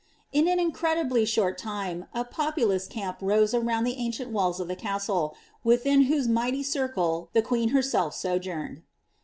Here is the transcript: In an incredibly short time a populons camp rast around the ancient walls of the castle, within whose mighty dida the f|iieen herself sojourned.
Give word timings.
In 0.33 0.47
an 0.47 0.59
incredibly 0.59 1.25
short 1.27 1.59
time 1.59 2.05
a 2.11 2.25
populons 2.25 2.87
camp 2.89 3.19
rast 3.21 3.53
around 3.53 3.83
the 3.83 3.97
ancient 3.97 4.31
walls 4.31 4.59
of 4.59 4.67
the 4.67 4.75
castle, 4.75 5.35
within 5.63 6.05
whose 6.05 6.27
mighty 6.27 6.63
dida 6.63 7.27
the 7.33 7.41
f|iieen 7.45 7.69
herself 7.69 8.15
sojourned. 8.15 8.81